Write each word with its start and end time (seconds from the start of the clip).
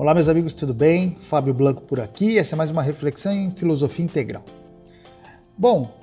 Olá, 0.00 0.14
meus 0.14 0.30
amigos, 0.30 0.54
tudo 0.54 0.72
bem? 0.72 1.18
Fábio 1.20 1.52
Blanco 1.52 1.82
por 1.82 2.00
aqui. 2.00 2.38
Essa 2.38 2.54
é 2.54 2.56
mais 2.56 2.70
uma 2.70 2.80
reflexão 2.80 3.34
em 3.34 3.50
filosofia 3.50 4.02
integral. 4.02 4.42
Bom, 5.58 5.94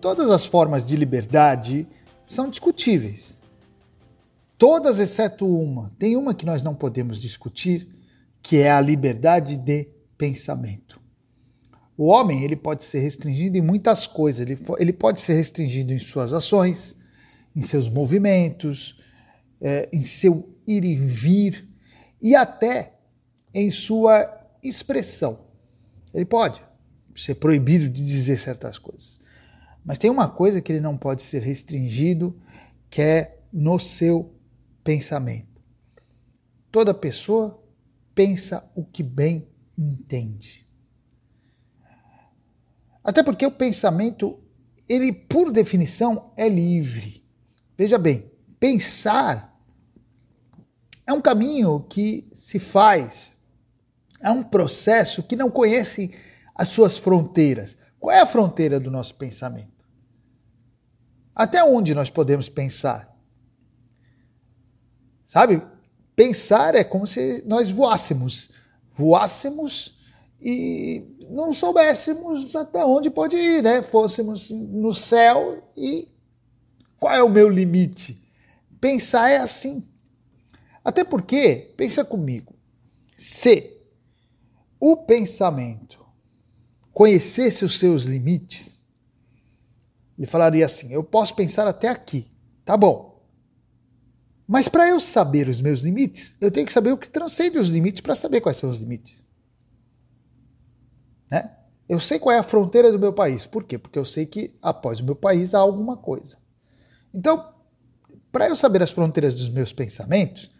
todas 0.00 0.30
as 0.30 0.46
formas 0.46 0.86
de 0.86 0.94
liberdade 0.94 1.84
são 2.28 2.48
discutíveis. 2.48 3.34
Todas 4.56 5.00
exceto 5.00 5.48
uma. 5.48 5.90
Tem 5.98 6.16
uma 6.16 6.32
que 6.32 6.46
nós 6.46 6.62
não 6.62 6.76
podemos 6.76 7.20
discutir, 7.20 7.88
que 8.40 8.58
é 8.58 8.70
a 8.70 8.80
liberdade 8.80 9.56
de 9.56 9.88
pensamento. 10.16 11.00
O 11.96 12.04
homem 12.04 12.44
ele 12.44 12.54
pode 12.54 12.84
ser 12.84 13.00
restringido 13.00 13.58
em 13.58 13.60
muitas 13.62 14.06
coisas. 14.06 14.48
Ele, 14.48 14.56
ele 14.78 14.92
pode 14.92 15.20
ser 15.20 15.34
restringido 15.34 15.92
em 15.92 15.98
suas 15.98 16.32
ações, 16.32 16.94
em 17.56 17.62
seus 17.62 17.88
movimentos, 17.88 18.96
é, 19.60 19.88
em 19.92 20.04
seu 20.04 20.56
ir 20.64 20.84
e 20.84 20.94
vir 20.94 21.68
e 22.22 22.36
até 22.36 22.94
em 23.54 23.70
sua 23.70 24.28
expressão. 24.62 25.46
Ele 26.12 26.24
pode 26.24 26.62
ser 27.14 27.36
proibido 27.36 27.88
de 27.88 28.04
dizer 28.04 28.38
certas 28.38 28.78
coisas. 28.78 29.20
Mas 29.84 29.98
tem 29.98 30.10
uma 30.10 30.28
coisa 30.28 30.60
que 30.60 30.72
ele 30.72 30.80
não 30.80 30.96
pode 30.96 31.22
ser 31.22 31.40
restringido, 31.40 32.36
que 32.90 33.00
é 33.00 33.38
no 33.52 33.78
seu 33.78 34.34
pensamento. 34.82 35.62
Toda 36.70 36.92
pessoa 36.92 37.62
pensa 38.14 38.68
o 38.74 38.84
que 38.84 39.02
bem 39.02 39.46
entende. 39.78 40.66
Até 43.02 43.22
porque 43.22 43.44
o 43.44 43.50
pensamento, 43.50 44.40
ele 44.88 45.12
por 45.12 45.52
definição 45.52 46.32
é 46.36 46.48
livre. 46.48 47.22
Veja 47.76 47.98
bem, 47.98 48.30
pensar 48.58 49.54
é 51.06 51.12
um 51.12 51.20
caminho 51.20 51.80
que 51.80 52.26
se 52.32 52.58
faz 52.58 53.30
é 54.24 54.30
um 54.30 54.42
processo 54.42 55.22
que 55.22 55.36
não 55.36 55.50
conhece 55.50 56.10
as 56.54 56.68
suas 56.68 56.96
fronteiras. 56.96 57.76
Qual 58.00 58.10
é 58.10 58.22
a 58.22 58.26
fronteira 58.26 58.80
do 58.80 58.90
nosso 58.90 59.14
pensamento? 59.16 59.84
Até 61.34 61.62
onde 61.62 61.94
nós 61.94 62.08
podemos 62.08 62.48
pensar? 62.48 63.14
Sabe? 65.26 65.62
Pensar 66.16 66.74
é 66.74 66.82
como 66.82 67.06
se 67.06 67.44
nós 67.46 67.70
voássemos. 67.70 68.50
Voássemos 68.92 69.98
e 70.40 71.04
não 71.28 71.52
soubéssemos 71.52 72.56
até 72.56 72.82
onde 72.82 73.10
pode 73.10 73.36
ir, 73.36 73.62
né? 73.62 73.82
Fôssemos 73.82 74.48
no 74.50 74.94
céu 74.94 75.70
e 75.76 76.08
qual 76.98 77.12
é 77.12 77.22
o 77.22 77.28
meu 77.28 77.50
limite? 77.50 78.26
Pensar 78.80 79.28
é 79.28 79.36
assim. 79.36 79.86
Até 80.82 81.04
porque, 81.04 81.74
pensa 81.76 82.04
comigo, 82.04 82.54
se 83.18 83.73
o 84.86 84.98
pensamento 84.98 86.04
conhecesse 86.92 87.64
os 87.64 87.78
seus 87.78 88.02
limites, 88.02 88.78
ele 90.18 90.26
falaria 90.26 90.66
assim: 90.66 90.92
eu 90.92 91.02
posso 91.02 91.34
pensar 91.34 91.66
até 91.66 91.88
aqui, 91.88 92.30
tá 92.66 92.76
bom. 92.76 93.24
Mas 94.46 94.68
para 94.68 94.86
eu 94.86 95.00
saber 95.00 95.48
os 95.48 95.62
meus 95.62 95.80
limites, 95.80 96.36
eu 96.38 96.50
tenho 96.50 96.66
que 96.66 96.72
saber 96.72 96.92
o 96.92 96.98
que 96.98 97.08
transcende 97.08 97.56
os 97.56 97.68
limites 97.68 98.02
para 98.02 98.14
saber 98.14 98.42
quais 98.42 98.58
são 98.58 98.68
os 98.68 98.76
limites. 98.76 99.26
Né? 101.30 101.56
Eu 101.88 101.98
sei 101.98 102.18
qual 102.18 102.36
é 102.36 102.38
a 102.38 102.42
fronteira 102.42 102.92
do 102.92 102.98
meu 102.98 103.14
país. 103.14 103.46
Por 103.46 103.64
quê? 103.64 103.78
Porque 103.78 103.98
eu 103.98 104.04
sei 104.04 104.26
que 104.26 104.54
após 104.60 105.00
o 105.00 105.04
meu 105.04 105.16
país 105.16 105.54
há 105.54 105.60
alguma 105.60 105.96
coisa. 105.96 106.36
Então, 107.12 107.54
para 108.30 108.48
eu 108.48 108.56
saber 108.56 108.82
as 108.82 108.90
fronteiras 108.90 109.34
dos 109.34 109.48
meus 109.48 109.72
pensamentos, 109.72 110.50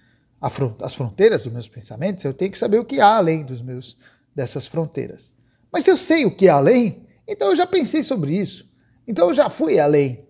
as 0.40 0.94
fronteiras 0.94 1.42
dos 1.42 1.52
meus 1.52 1.68
pensamentos, 1.68 2.24
eu 2.24 2.34
tenho 2.34 2.52
que 2.52 2.58
saber 2.58 2.78
o 2.78 2.84
que 2.84 3.00
há 3.00 3.16
além 3.16 3.44
dos 3.44 3.62
meus 3.62 3.96
dessas 4.34 4.66
fronteiras. 4.66 5.32
Mas 5.72 5.86
eu 5.86 5.96
sei 5.96 6.24
o 6.24 6.34
que 6.34 6.46
é 6.46 6.50
além, 6.50 7.06
então 7.26 7.48
eu 7.48 7.56
já 7.56 7.66
pensei 7.66 8.02
sobre 8.02 8.36
isso. 8.36 8.70
Então 9.06 9.28
eu 9.28 9.34
já 9.34 9.48
fui 9.48 9.78
além. 9.78 10.26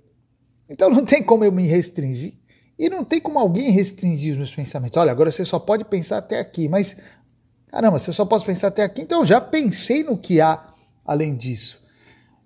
Então 0.69 0.91
não 0.91 1.05
tem 1.05 1.23
como 1.23 1.45
eu 1.45 1.53
me 1.53 1.67
restringir. 1.67 2.35
E 2.79 2.89
não 2.89 3.05
tem 3.05 3.21
como 3.21 3.39
alguém 3.39 3.71
restringir 3.71 4.33
os 4.33 4.39
meus 4.39 4.55
pensamentos. 4.55 4.97
Olha, 4.97 5.13
agora 5.13 5.31
você 5.31 5.45
só 5.45 5.59
pode 5.59 5.85
pensar 5.85 6.19
até 6.19 6.41
aqui. 6.41 6.69
Mas, 6.69 6.97
caramba, 7.69 7.99
se 7.99 8.11
eu 8.11 8.15
só 8.15 8.25
posso 8.25 8.45
pensar 8.45 8.69
até 8.69 8.83
aqui, 8.83 9.03
então 9.03 9.21
eu 9.21 9.27
já 9.27 9.41
pensei 9.41 10.03
no 10.03 10.19
que 10.19 10.41
há 10.41 10.73
além 11.05 11.37
disso. 11.37 11.85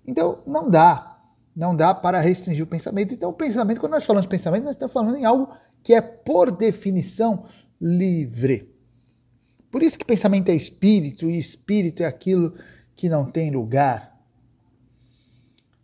Então 0.05 0.43
não 0.45 0.69
dá. 0.69 1.17
Não 1.55 1.75
dá 1.75 1.93
para 1.93 2.19
restringir 2.19 2.63
o 2.63 2.67
pensamento. 2.67 3.13
Então 3.13 3.31
o 3.31 3.33
pensamento, 3.33 3.79
quando 3.79 3.93
nós 3.93 4.05
falamos 4.05 4.25
de 4.25 4.29
pensamento, 4.29 4.65
nós 4.65 4.75
estamos 4.75 4.93
falando 4.93 5.17
em 5.17 5.25
algo 5.25 5.51
que 5.83 5.93
é, 5.93 6.01
por 6.01 6.51
definição, 6.51 7.45
livre. 7.81 8.75
Por 9.71 9.83
isso 9.83 9.97
que 9.97 10.05
pensamento 10.05 10.49
é 10.49 10.55
espírito, 10.55 11.29
e 11.29 11.37
espírito 11.37 12.03
é 12.03 12.05
aquilo 12.05 12.55
que 12.95 13.07
não 13.07 13.29
tem 13.29 13.51
lugar. 13.51 14.17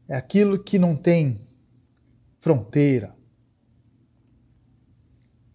É 0.08 0.16
aquilo 0.16 0.60
que 0.60 0.78
não 0.78 0.96
tem 0.96 1.42
fronteira. 2.40 3.16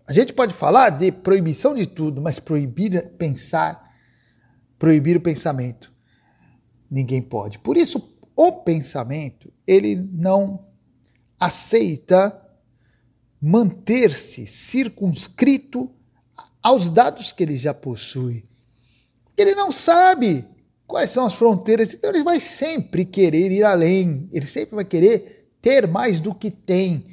A 0.06 0.12
gente 0.12 0.32
pode 0.32 0.52
falar 0.52 0.90
de 0.90 1.12
proibição 1.12 1.74
de 1.74 1.86
tudo, 1.86 2.20
mas 2.20 2.40
proibir 2.40 3.10
pensar, 3.16 3.94
proibir 4.76 5.16
o 5.16 5.20
pensamento, 5.20 5.92
ninguém 6.90 7.22
pode. 7.22 7.60
Por 7.60 7.76
isso, 7.76 8.18
o 8.34 8.52
pensamento, 8.52 9.52
ele 9.66 9.94
não 9.94 10.66
aceita 11.38 12.44
manter-se 13.40 14.46
circunscrito 14.46 15.94
aos 16.62 16.90
dados 16.90 17.32
que 17.32 17.42
ele 17.42 17.56
já 17.56 17.72
possui. 17.72 18.44
Ele 19.36 19.54
não 19.54 19.72
sabe 19.72 20.46
quais 20.86 21.10
são 21.10 21.24
as 21.24 21.34
fronteiras, 21.34 21.94
então 21.94 22.10
ele 22.10 22.22
vai 22.22 22.40
sempre 22.40 23.04
querer 23.04 23.50
ir 23.50 23.64
além, 23.64 24.28
ele 24.32 24.46
sempre 24.46 24.74
vai 24.74 24.84
querer 24.84 25.48
ter 25.62 25.86
mais 25.86 26.20
do 26.20 26.34
que 26.34 26.50
tem. 26.50 27.06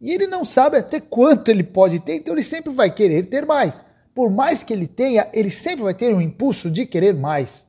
E 0.00 0.10
ele 0.10 0.26
não 0.26 0.44
sabe 0.44 0.78
até 0.78 0.98
quanto 1.00 1.48
ele 1.50 1.62
pode 1.62 2.00
ter, 2.00 2.16
então 2.16 2.34
ele 2.34 2.42
sempre 2.42 2.72
vai 2.72 2.92
querer 2.92 3.26
ter 3.26 3.46
mais. 3.46 3.84
Por 4.14 4.30
mais 4.30 4.62
que 4.62 4.72
ele 4.72 4.86
tenha, 4.86 5.30
ele 5.32 5.50
sempre 5.50 5.84
vai 5.84 5.94
ter 5.94 6.14
um 6.14 6.20
impulso 6.20 6.70
de 6.70 6.84
querer 6.84 7.14
mais. 7.14 7.66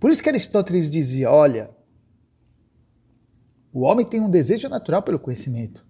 Por 0.00 0.10
isso 0.10 0.22
que 0.22 0.28
Aristóteles 0.28 0.90
dizia: 0.90 1.30
olha, 1.30 1.70
o 3.72 3.82
homem 3.82 4.04
tem 4.04 4.20
um 4.20 4.30
desejo 4.30 4.68
natural 4.68 5.02
pelo 5.02 5.18
conhecimento, 5.18 5.86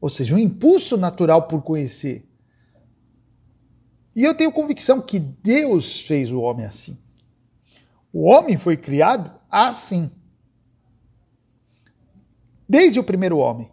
ou 0.00 0.10
seja, 0.10 0.34
um 0.34 0.38
impulso 0.38 0.96
natural 0.96 1.48
por 1.48 1.62
conhecer. 1.62 2.27
E 4.18 4.24
eu 4.24 4.34
tenho 4.34 4.50
convicção 4.50 5.00
que 5.00 5.20
Deus 5.20 6.00
fez 6.00 6.32
o 6.32 6.40
homem 6.40 6.66
assim. 6.66 6.98
O 8.12 8.24
homem 8.24 8.56
foi 8.56 8.76
criado 8.76 9.32
assim. 9.48 10.10
Desde 12.68 12.98
o 12.98 13.04
primeiro 13.04 13.38
homem. 13.38 13.70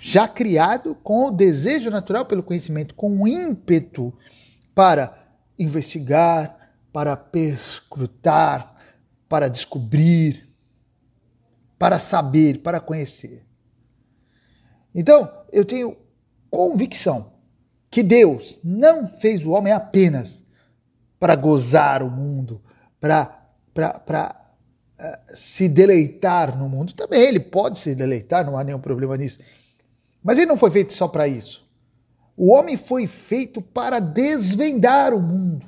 Já 0.00 0.26
criado 0.26 0.94
com 0.94 1.26
o 1.26 1.30
desejo 1.30 1.90
natural 1.90 2.24
pelo 2.24 2.42
conhecimento, 2.42 2.94
com 2.94 3.20
o 3.20 3.28
ímpeto 3.28 4.16
para 4.74 5.28
investigar, 5.58 6.74
para 6.90 7.14
perscrutar, 7.14 8.74
para 9.28 9.48
descobrir, 9.50 10.48
para 11.78 11.98
saber, 11.98 12.62
para 12.62 12.80
conhecer. 12.80 13.44
Então, 14.94 15.30
eu 15.52 15.66
tenho 15.66 15.98
convicção 16.48 17.33
que 17.94 18.02
Deus 18.02 18.58
não 18.64 19.06
fez 19.06 19.44
o 19.46 19.50
homem 19.50 19.72
apenas 19.72 20.44
para 21.16 21.36
gozar 21.36 22.02
o 22.02 22.10
mundo, 22.10 22.60
para 22.98 23.30
uh, 24.98 25.32
se 25.32 25.68
deleitar 25.68 26.58
no 26.58 26.68
mundo. 26.68 26.92
Também 26.92 27.22
ele 27.22 27.38
pode 27.38 27.78
se 27.78 27.94
deleitar, 27.94 28.44
não 28.44 28.58
há 28.58 28.64
nenhum 28.64 28.80
problema 28.80 29.16
nisso. 29.16 29.38
Mas 30.24 30.38
ele 30.38 30.48
não 30.48 30.56
foi 30.56 30.72
feito 30.72 30.92
só 30.92 31.06
para 31.06 31.28
isso. 31.28 31.64
O 32.36 32.52
homem 32.52 32.76
foi 32.76 33.06
feito 33.06 33.62
para 33.62 34.00
desvendar 34.00 35.14
o 35.14 35.20
mundo, 35.20 35.64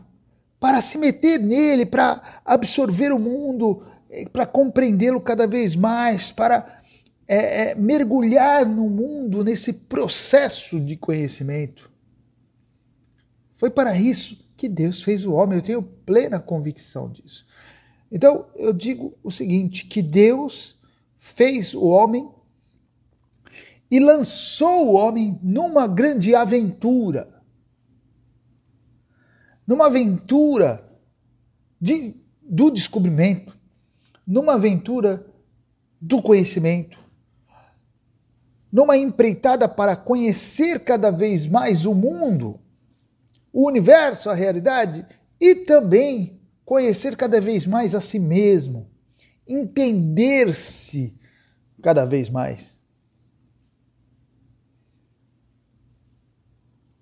para 0.59 0.83
se 0.83 0.99
meter 0.99 1.39
nele, 1.39 1.87
para 1.87 2.41
absorver 2.45 3.13
o 3.13 3.21
mundo, 3.21 3.85
eh, 4.11 4.29
para 4.29 4.45
compreendê-lo 4.45 5.21
cada 5.21 5.47
vez 5.47 5.77
mais, 5.77 6.33
para 6.33 6.81
é, 7.29 7.71
é, 7.71 7.75
mergulhar 7.77 8.67
no 8.67 8.91
mundo 8.91 9.45
nesse 9.45 9.73
processo 9.73 10.81
de 10.81 10.97
conhecimento. 10.97 11.95
Foi 13.57 13.71
para 13.71 13.99
isso 13.99 14.47
que 14.57 14.69
Deus 14.69 15.03
fez 15.03 15.25
o 15.25 15.33
homem, 15.33 15.59
eu 15.59 15.63
tenho 15.63 15.83
plena 15.83 16.39
convicção 16.39 17.11
disso. 17.11 17.47
Então, 18.13 18.47
eu 18.55 18.73
digo 18.73 19.17
o 19.23 19.31
seguinte: 19.31 19.87
que 19.87 20.03
Deus 20.03 20.79
fez 21.19 21.75
o 21.75 21.85
homem 21.85 22.31
e 23.91 23.99
lançou 23.99 24.89
o 24.89 24.95
homem 24.95 25.39
numa 25.43 25.87
grande 25.87 26.35
aventura. 26.35 27.35
Numa 29.67 29.87
aventura 29.87 30.87
de, 31.81 32.15
do 32.41 32.71
descobrimento, 32.71 33.57
numa 34.25 34.55
aventura 34.55 35.27
do 36.01 36.23
conhecimento, 36.23 36.99
numa 38.71 38.97
empreitada 38.97 39.69
para 39.69 39.97
conhecer 39.97 40.81
cada 40.85 41.11
vez 41.11 41.47
mais 41.47 41.85
o 41.85 41.95
mundo 41.95 42.61
o 43.57 43.67
universo, 43.67 44.29
a 44.29 44.35
realidade 44.35 45.07
e 45.41 45.55
também 45.55 46.43
conhecer 46.63 47.17
cada 47.17 47.41
vez 47.41 47.67
mais 47.67 47.95
a 47.95 48.03
si 48.03 48.19
mesmo, 48.19 48.87
entender-se 49.49 51.19
cada 51.83 52.05
vez 52.05 52.29
mais. 52.29 52.79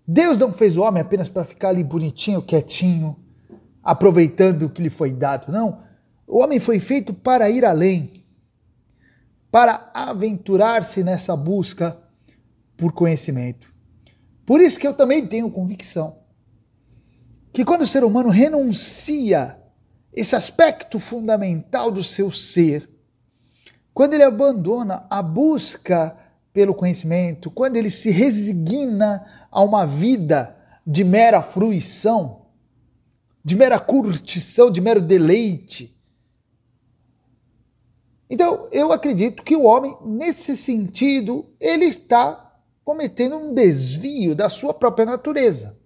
Deus 0.06 0.38
não 0.38 0.52
fez 0.52 0.76
o 0.76 0.82
homem 0.82 1.02
apenas 1.02 1.28
para 1.28 1.42
ficar 1.42 1.70
ali 1.70 1.82
bonitinho, 1.82 2.40
quietinho, 2.40 3.16
aproveitando 3.82 4.66
o 4.66 4.70
que 4.70 4.80
lhe 4.80 4.90
foi 4.90 5.10
dado. 5.10 5.50
Não. 5.50 5.82
O 6.24 6.38
homem 6.38 6.60
foi 6.60 6.78
feito 6.78 7.12
para 7.12 7.50
ir 7.50 7.64
além, 7.64 8.24
para 9.50 9.90
aventurar-se 9.92 11.02
nessa 11.02 11.36
busca 11.36 11.98
por 12.76 12.92
conhecimento. 12.92 13.74
Por 14.46 14.60
isso 14.60 14.78
que 14.78 14.86
eu 14.86 14.94
também 14.94 15.26
tenho 15.26 15.50
convicção 15.50 16.22
que 17.54 17.64
quando 17.64 17.82
o 17.82 17.86
ser 17.86 18.02
humano 18.02 18.30
renuncia 18.30 19.56
esse 20.12 20.34
aspecto 20.34 20.98
fundamental 20.98 21.88
do 21.88 22.02
seu 22.02 22.28
ser, 22.32 22.90
quando 23.94 24.14
ele 24.14 24.24
abandona 24.24 25.06
a 25.08 25.22
busca 25.22 26.16
pelo 26.52 26.74
conhecimento, 26.74 27.52
quando 27.52 27.76
ele 27.76 27.90
se 27.90 28.10
resigna 28.10 29.24
a 29.52 29.62
uma 29.62 29.86
vida 29.86 30.56
de 30.84 31.04
mera 31.04 31.40
fruição, 31.42 32.46
de 33.44 33.54
mera 33.54 33.78
curtição, 33.78 34.68
de 34.68 34.80
mero 34.80 35.00
deleite. 35.00 35.96
Então, 38.28 38.66
eu 38.72 38.90
acredito 38.92 39.44
que 39.44 39.54
o 39.54 39.62
homem, 39.62 39.96
nesse 40.04 40.56
sentido, 40.56 41.46
ele 41.60 41.84
está 41.84 42.58
cometendo 42.84 43.36
um 43.36 43.54
desvio 43.54 44.34
da 44.34 44.48
sua 44.48 44.74
própria 44.74 45.06
natureza. 45.06 45.83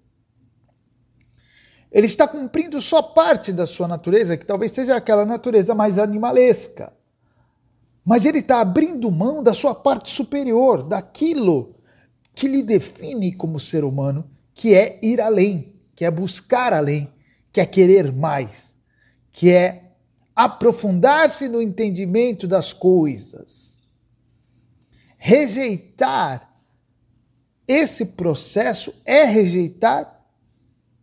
Ele 1.90 2.06
está 2.06 2.28
cumprindo 2.28 2.80
só 2.80 3.00
parte 3.00 3.52
da 3.52 3.66
sua 3.66 3.88
natureza, 3.88 4.36
que 4.36 4.44
talvez 4.44 4.72
seja 4.72 4.96
aquela 4.96 5.24
natureza 5.24 5.74
mais 5.74 5.98
animalesca. 5.98 6.92
Mas 8.04 8.24
ele 8.24 8.38
está 8.38 8.60
abrindo 8.60 9.10
mão 9.10 9.42
da 9.42 9.54
sua 9.54 9.74
parte 9.74 10.12
superior, 10.12 10.82
daquilo 10.82 11.74
que 12.34 12.46
lhe 12.46 12.62
define 12.62 13.32
como 13.32 13.58
ser 13.58 13.84
humano, 13.84 14.30
que 14.54 14.74
é 14.74 14.98
ir 15.02 15.20
além, 15.20 15.74
que 15.94 16.04
é 16.04 16.10
buscar 16.10 16.72
além, 16.72 17.12
que 17.52 17.60
é 17.60 17.66
querer 17.66 18.12
mais, 18.12 18.76
que 19.32 19.50
é 19.50 19.92
aprofundar-se 20.34 21.48
no 21.48 21.60
entendimento 21.60 22.46
das 22.46 22.72
coisas. 22.72 23.76
Rejeitar 25.16 26.48
esse 27.66 28.06
processo 28.06 28.94
é 29.04 29.24
rejeitar 29.24 30.17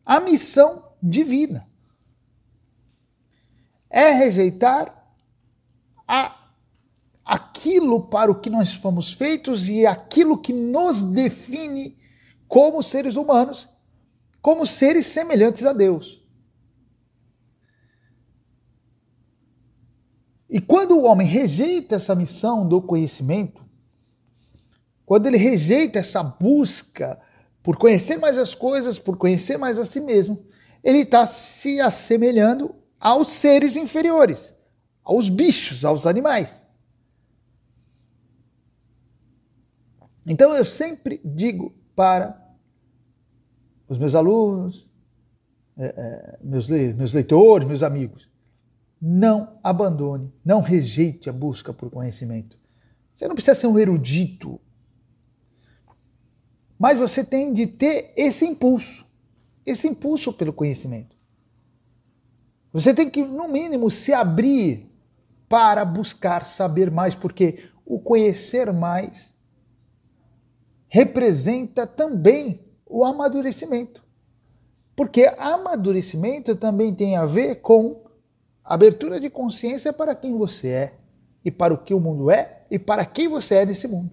a 0.05 0.19
missão 0.19 0.91
divina. 1.01 1.67
É 3.89 4.11
rejeitar 4.11 5.13
a, 6.07 6.51
aquilo 7.23 8.07
para 8.07 8.31
o 8.31 8.39
que 8.39 8.49
nós 8.49 8.73
fomos 8.73 9.13
feitos 9.13 9.67
e 9.67 9.85
aquilo 9.85 10.37
que 10.37 10.53
nos 10.53 11.01
define 11.01 11.97
como 12.47 12.83
seres 12.83 13.15
humanos, 13.15 13.67
como 14.41 14.65
seres 14.67 15.07
semelhantes 15.07 15.65
a 15.65 15.73
Deus. 15.73 16.23
E 20.49 20.61
quando 20.61 20.97
o 20.97 21.03
homem 21.03 21.27
rejeita 21.27 21.95
essa 21.95 22.15
missão 22.15 22.67
do 22.67 22.81
conhecimento, 22.81 23.65
quando 25.05 25.25
ele 25.27 25.37
rejeita 25.37 25.99
essa 25.99 26.23
busca 26.23 27.19
por 27.65 27.77
conhecer 27.77 28.17
mais 28.17 28.37
as 28.37 28.53
coisas, 28.53 28.99
por 28.99 29.17
conhecer 29.17 29.57
mais 29.57 29.79
a 29.79 29.85
si 29.85 29.99
mesmo, 29.99 30.45
ele 30.83 30.99
está 30.99 31.25
se 31.25 31.81
assemelhando 31.81 32.75
aos 32.99 33.31
seres 33.31 33.75
inferiores, 33.75 34.53
aos 35.03 35.29
bichos, 35.29 35.83
aos 35.83 36.05
animais. 36.05 36.63
Então 40.27 40.53
eu 40.53 40.63
sempre 40.63 41.19
digo 41.25 41.73
para 41.95 42.39
os 43.89 43.97
meus 43.97 44.13
alunos, 44.13 44.87
é, 45.75 45.85
é, 45.85 46.37
meus, 46.43 46.69
meus 46.69 47.13
leitores, 47.13 47.67
meus 47.67 47.81
amigos, 47.81 48.29
não 49.01 49.57
abandone, 49.63 50.31
não 50.45 50.61
rejeite 50.61 51.31
a 51.31 51.33
busca 51.33 51.73
por 51.73 51.89
conhecimento. 51.89 52.59
Você 53.15 53.27
não 53.27 53.33
precisa 53.33 53.55
ser 53.55 53.65
um 53.65 53.79
erudito 53.79 54.61
mas 56.77 56.99
você 56.99 57.23
tem 57.23 57.53
de 57.53 57.67
ter 57.67 58.13
esse 58.15 58.45
impulso, 58.45 59.05
esse 59.65 59.87
impulso 59.87 60.33
pelo 60.33 60.53
conhecimento. 60.53 61.15
Você 62.71 62.93
tem 62.93 63.09
que, 63.09 63.23
no 63.23 63.47
mínimo, 63.47 63.89
se 63.89 64.13
abrir 64.13 64.91
para 65.47 65.85
buscar 65.85 66.45
saber 66.45 66.91
mais, 66.91 67.15
porque 67.15 67.69
o 67.85 67.99
conhecer 67.99 68.73
mais 68.73 69.33
representa 70.87 71.87
também 71.87 72.65
o 72.85 73.05
amadurecimento. 73.05 74.03
Porque 74.95 75.25
amadurecimento 75.37 76.55
também 76.55 76.93
tem 76.93 77.15
a 77.15 77.25
ver 77.25 77.55
com 77.55 78.03
abertura 78.63 79.19
de 79.19 79.29
consciência 79.29 79.93
para 79.93 80.15
quem 80.15 80.37
você 80.37 80.69
é, 80.69 80.93
e 81.43 81.51
para 81.51 81.73
o 81.73 81.77
que 81.77 81.93
o 81.93 81.99
mundo 81.99 82.31
é, 82.31 82.63
e 82.71 82.79
para 82.79 83.05
quem 83.05 83.27
você 83.27 83.55
é 83.55 83.65
nesse 83.65 83.87
mundo. 83.87 84.09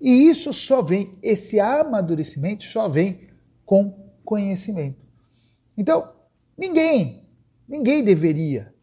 E 0.00 0.28
isso 0.28 0.52
só 0.52 0.82
vem, 0.82 1.18
esse 1.22 1.58
amadurecimento 1.58 2.64
só 2.64 2.88
vem 2.88 3.28
com 3.64 4.12
conhecimento. 4.24 5.00
Então, 5.76 6.12
ninguém, 6.56 7.26
ninguém 7.66 8.04
deveria, 8.04 8.74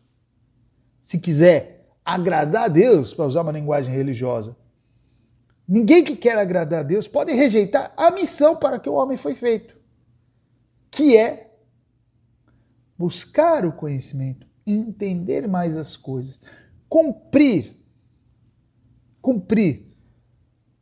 se 1.01 1.19
quiser 1.19 1.88
agradar 2.04 2.65
a 2.65 2.68
Deus, 2.68 3.13
para 3.13 3.25
usar 3.25 3.42
uma 3.42 3.51
linguagem 3.51 3.94
religiosa, 3.94 4.57
ninguém 5.68 6.04
que 6.04 6.15
quer 6.15 6.38
agradar 6.38 6.80
a 6.80 6.83
Deus 6.83 7.07
pode 7.07 7.31
rejeitar 7.31 7.94
a 7.95 8.12
missão 8.12 8.56
para 8.56 8.80
que 8.80 8.89
o 8.89 8.94
homem 8.94 9.18
foi 9.18 9.33
feito, 9.33 9.77
que 10.89 11.16
é 11.16 11.51
buscar 12.98 13.66
o 13.66 13.71
conhecimento, 13.71 14.48
entender 14.66 15.48
mais 15.48 15.75
as 15.75 15.95
coisas, 15.95 16.42
cumprir, 16.87 17.76
cumprir 19.21 19.82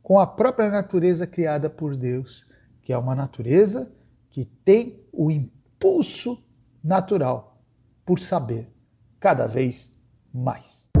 com 0.02 0.18
a 0.18 0.26
própria 0.26 0.70
natureza 0.70 1.26
criada 1.26 1.70
por 1.70 1.96
Deus, 1.96 2.46
que 2.82 2.92
é 2.92 2.98
uma 2.98 3.14
natureza 3.14 3.90
que 4.30 4.44
tem 4.44 5.00
o 5.12 5.30
impulso 5.30 6.42
natural 6.82 7.62
por 8.04 8.18
saber 8.18 8.68
cada 9.20 9.46
vez 9.46 9.94
mais. 10.32 10.91